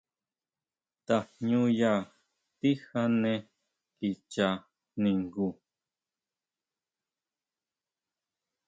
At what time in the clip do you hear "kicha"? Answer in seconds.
3.97-4.47